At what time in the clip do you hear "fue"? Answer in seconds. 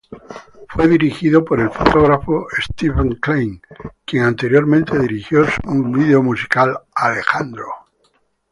0.69-0.87